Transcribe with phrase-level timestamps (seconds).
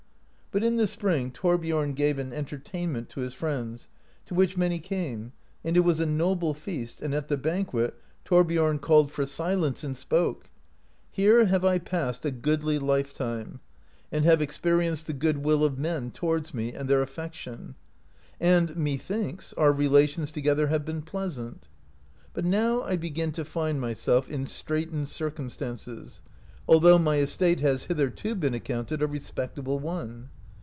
[0.53, 3.87] But in the spring Thorbiorn gave an enter tainment to his friends,
[4.25, 5.31] to which many came,
[5.63, 9.45] and it was a noble feast, and at the banquet Thorbiorn called for si 34
[9.45, 9.83] THORBIORN SAILS FOR IVINELAND lence,
[10.39, 10.51] and spoke;
[11.09, 13.61] Here have I passed a goodly life time,
[14.11, 17.75] and have experienced the good will of men toward me, and their affection;
[18.41, 21.69] and, methinks, our relations to gether have been pleasant;
[22.33, 26.19] but now I begin to find myself in straitened ciraimstances,
[26.67, 30.27] although my estate has hith erto been accounted a respectable one.